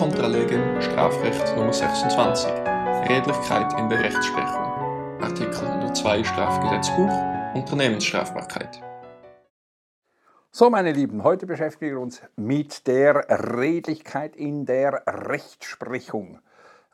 [0.00, 2.50] contra legem Strafrecht Nummer 26
[3.10, 8.80] Redlichkeit in der Rechtsprechung Artikel 102 Strafgesetzbuch Unternehmensstrafbarkeit
[10.50, 16.38] So, meine Lieben, heute beschäftigen wir uns mit der Redlichkeit in der Rechtsprechung.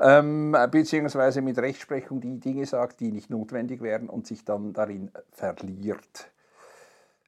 [0.00, 5.12] Ähm, beziehungsweise mit Rechtsprechung, die Dinge sagt, die nicht notwendig wären und sich dann darin
[5.30, 6.32] verliert.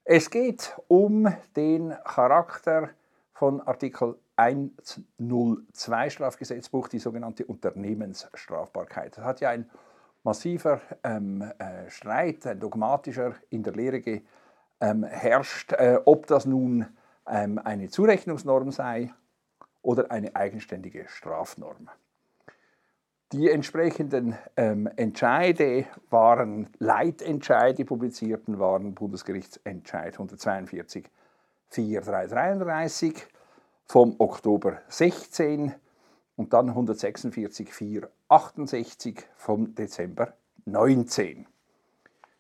[0.03, 2.89] Es geht um den Charakter
[3.33, 9.19] von Artikel 102 Strafgesetzbuch, die sogenannte Unternehmensstrafbarkeit.
[9.19, 9.69] Das hat ja ein
[10.23, 16.87] massiver ähm, äh, Streit, ein dogmatischer in der Lehre geherrscht, ähm, äh, ob das nun
[17.29, 19.13] ähm, eine Zurechnungsnorm sei
[19.83, 21.89] oder eine eigenständige Strafnorm.
[23.33, 31.11] Die entsprechenden ähm, Entscheide waren Leitentscheide, publizierten waren Bundesgerichtsentscheid 142
[31.71, 33.29] 4333
[33.89, 35.75] vom Oktober 16
[36.37, 40.35] und dann 146 468 vom Dezember
[40.67, 41.47] 19.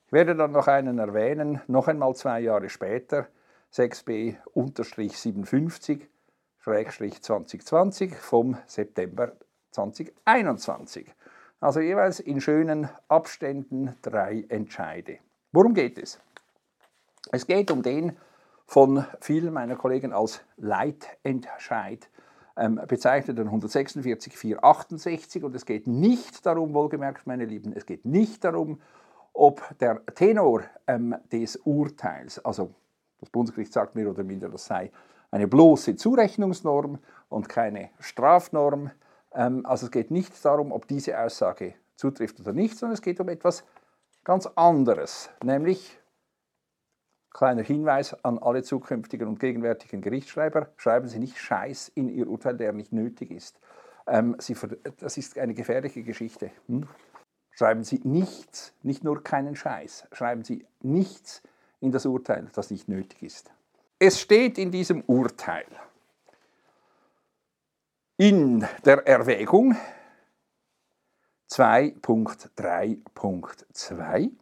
[0.07, 3.29] Ich werde dann noch einen erwähnen, noch einmal zwei Jahre später,
[3.73, 4.37] 6b
[5.15, 6.09] 57
[6.61, 9.33] 2020 vom September
[9.71, 11.15] 2021.
[11.61, 15.19] Also jeweils in schönen Abständen drei Entscheide.
[15.53, 16.21] Worum geht es?
[17.33, 18.17] Es geht um den
[18.69, 22.11] von vielen meiner Kollegen als Leitentscheid
[22.55, 28.45] ähm, bezeichneten 146 468 und es geht nicht darum, wohlgemerkt meine Lieben, es geht nicht
[28.45, 28.79] darum,
[29.33, 32.75] ob der Tenor ähm, des Urteils, also
[33.21, 34.93] das Bundesgericht sagt mehr oder minder, das sei
[35.31, 36.99] eine bloße Zurechnungsnorm
[37.31, 38.91] und keine Strafnorm.
[39.33, 43.19] Ähm, also es geht nicht darum, ob diese Aussage zutrifft oder nicht, sondern es geht
[43.19, 43.65] um etwas
[44.25, 45.98] ganz anderes, nämlich
[47.39, 52.57] Kleiner Hinweis an alle zukünftigen und gegenwärtigen Gerichtsschreiber, schreiben Sie nicht Scheiß in Ihr Urteil,
[52.57, 53.61] der nicht nötig ist.
[54.09, 54.57] Ähm, Sie,
[54.97, 56.51] das ist eine gefährliche Geschichte.
[56.67, 56.89] Hm?
[57.53, 61.41] Schreiben Sie nichts, nicht nur keinen Scheiß, schreiben Sie nichts
[61.79, 63.53] in das Urteil, das nicht nötig ist.
[64.01, 65.67] Es steht in diesem Urteil
[68.17, 69.77] in der Erwägung
[71.53, 74.33] 2.3.2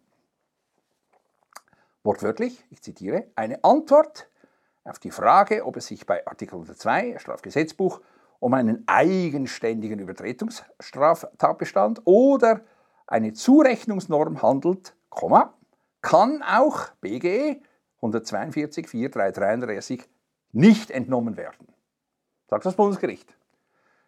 [2.07, 4.31] Wortwörtlich, ich zitiere, eine Antwort
[4.85, 8.01] auf die Frage, ob es sich bei Artikel 102 Strafgesetzbuch
[8.39, 12.61] um einen eigenständigen Übertretungsstraftatbestand oder
[13.09, 14.95] eine Zurechnungsnorm handelt,
[16.01, 17.61] kann auch BGE
[17.97, 20.09] 142 4333
[20.53, 21.67] nicht entnommen werden.
[22.49, 23.37] Sagt das Bundesgericht.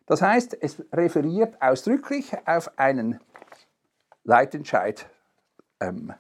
[0.07, 3.19] Das heißt, es referiert ausdrücklich auf einen
[4.23, 5.11] Leitentscheid
[5.81, 6.15] ähm,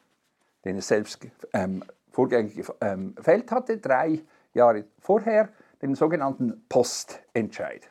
[0.65, 4.21] den es selbst ähm, vorgängig ähm, gefällt hatte, drei
[4.55, 5.51] Jahre vorher,
[5.83, 7.89] den sogenannten Postentscheid.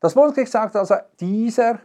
[0.00, 1.80] Das Bundesgericht sagt also, dieser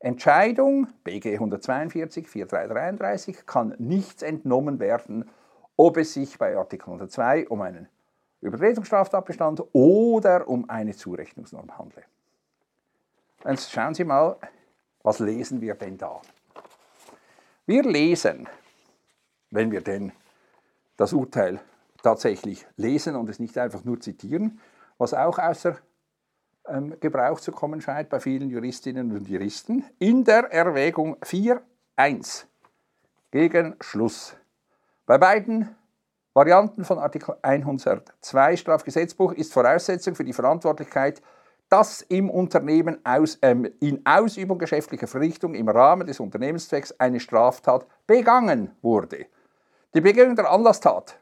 [0.00, 5.30] Entscheidung BG 142 4333 kann nichts entnommen werden,
[5.76, 7.88] ob es sich bei Artikel 102 um einen
[8.40, 12.02] Übertretungsstraftatbestand oder um eine Zurechnungsnorm handle.
[13.44, 14.36] Jetzt schauen Sie mal,
[15.02, 16.20] was lesen wir denn da?
[17.66, 18.48] Wir lesen
[19.52, 20.12] wenn wir denn
[20.96, 21.60] das Urteil
[22.02, 24.60] tatsächlich lesen und es nicht einfach nur zitieren,
[24.98, 25.76] was auch außer
[26.68, 32.44] ähm, Gebrauch zu kommen scheint bei vielen Juristinnen und Juristen, in der Erwägung 4.1
[33.30, 34.36] gegen Schluss.
[35.06, 35.74] Bei beiden
[36.34, 41.20] Varianten von Artikel 102 Strafgesetzbuch ist Voraussetzung für die Verantwortlichkeit,
[41.68, 47.86] dass im Unternehmen aus, ähm, in Ausübung geschäftlicher Verrichtung im Rahmen des Unternehmenszwecks eine Straftat
[48.06, 49.26] begangen wurde.
[49.94, 51.18] Die Begehung der Anlasstat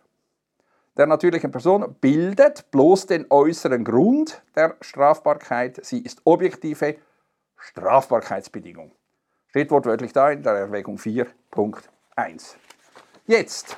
[0.97, 5.85] der natürlichen Person bildet bloß den äußeren Grund der Strafbarkeit.
[5.85, 6.97] Sie ist objektive
[7.57, 8.93] Strafbarkeitsbedingung.
[9.49, 12.55] Steht wortwörtlich da in der Erwägung 4.1.
[13.27, 13.77] Jetzt,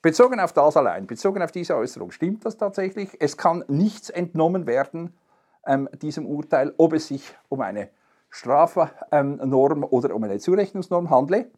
[0.00, 3.16] bezogen auf das allein, bezogen auf diese Äußerung, stimmt das tatsächlich?
[3.20, 5.18] Es kann nichts entnommen werden
[5.66, 7.90] ähm, diesem Urteil, ob es sich um eine
[8.30, 11.50] Strafnorm oder um eine Zurechnungsnorm handle.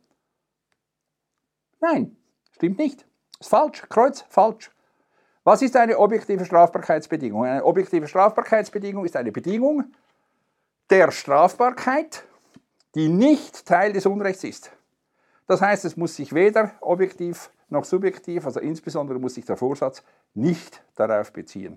[1.85, 2.17] Nein,
[2.53, 3.05] stimmt nicht.
[3.39, 3.83] Ist falsch.
[3.91, 4.71] Kreuz, falsch.
[5.45, 7.45] Was ist eine objektive Strafbarkeitsbedingung?
[7.45, 9.93] Eine objektive Strafbarkeitsbedingung ist eine Bedingung
[10.89, 12.25] der Strafbarkeit,
[12.95, 14.73] die nicht Teil des Unrechts ist.
[15.47, 20.03] Das heißt, es muss sich weder objektiv noch subjektiv, also insbesondere muss sich der Vorsatz
[20.33, 21.77] nicht darauf beziehen.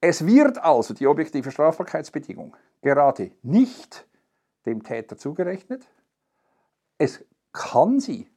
[0.00, 4.06] Es wird also die objektive Strafbarkeitsbedingung gerade nicht
[4.64, 5.86] dem Täter zugerechnet.
[6.96, 8.28] Es kann sie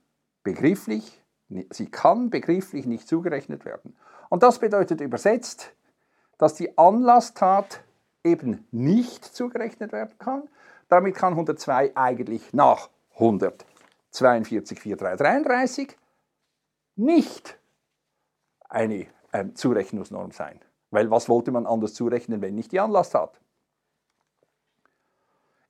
[0.44, 1.22] begrifflich,
[1.70, 3.96] sie kann begrifflich nicht zugerechnet werden.
[4.30, 5.74] Und das bedeutet übersetzt,
[6.38, 7.84] dass die Anlasstat
[8.24, 10.50] eben nicht zugerechnet werden kann.
[10.90, 15.98] Damit kann 102 eigentlich nach 142 4333
[16.96, 17.58] nicht
[18.70, 20.60] eine ähm, Zurechnungsnorm sein.
[20.92, 23.40] Weil was wollte man anders zurechnen, wenn nicht die Anlasstat?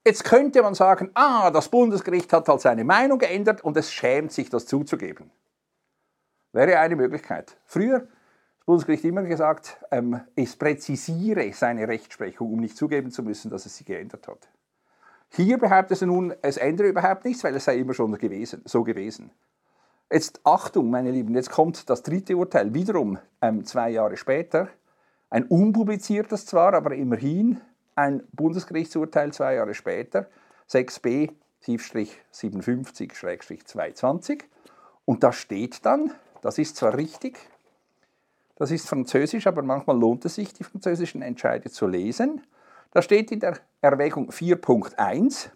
[0.06, 4.34] Jetzt könnte man sagen, ah, das Bundesgericht hat halt seine Meinung geändert und es schämt
[4.34, 5.32] sich, das zuzugeben.
[6.52, 7.56] Wäre eine Möglichkeit.
[7.66, 13.24] Früher hat das Bundesgericht immer gesagt, ähm, es präzisiere seine Rechtsprechung, um nicht zugeben zu
[13.24, 14.50] müssen, dass es sie geändert hat.
[15.30, 18.84] Hier behauptet es nun, es ändere überhaupt nichts, weil es sei immer schon gewesen, so
[18.84, 19.32] gewesen.
[20.12, 24.68] Jetzt Achtung, meine Lieben, jetzt kommt das dritte Urteil wiederum ähm, zwei Jahre später.
[25.30, 27.62] Ein unpubliziertes zwar, aber immerhin
[27.96, 30.28] ein Bundesgerichtsurteil zwei Jahre später,
[30.70, 31.32] 6b
[31.66, 34.44] 57-220.
[35.06, 36.12] Und da steht dann,
[36.42, 37.40] das ist zwar richtig,
[38.56, 42.42] das ist französisch, aber manchmal lohnt es sich, die französischen Entscheide zu lesen.
[42.92, 45.50] Da steht in der Erwägung 4.1,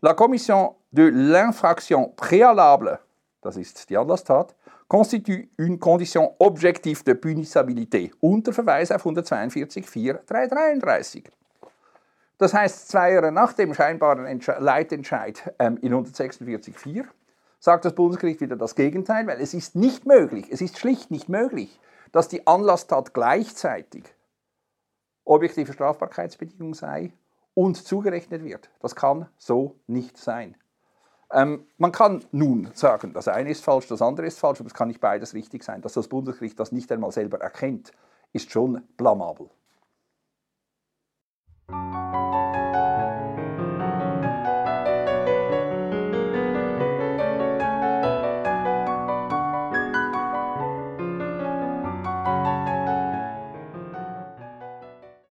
[0.00, 2.98] La Commission de l'infraction préalable,
[3.42, 4.54] das ist die Anlasstat,
[4.88, 11.24] constitue une condition objective de punissabilité unter Verweis auf 142.4.333.
[12.38, 17.04] Das heißt, zwei Jahre nach dem scheinbaren Entsche Leitentscheid ähm, in 146.4
[17.58, 21.28] sagt das Bundesgericht wieder das Gegenteil, weil es ist nicht möglich, es ist schlicht nicht
[21.28, 21.78] möglich,
[22.10, 24.04] dass die Anlasstat gleichzeitig
[25.24, 27.12] objektive Strafbarkeitsbedingung sei
[27.54, 28.70] und zugerechnet wird.
[28.80, 30.56] Das kann so nicht sein.
[31.32, 34.74] Ähm, man kann nun sagen, das eine ist falsch, das andere ist falsch, aber es
[34.74, 35.80] kann nicht beides richtig sein.
[35.80, 37.92] Dass das Bundesgericht das nicht einmal selber erkennt,
[38.32, 39.48] ist schon blamabel.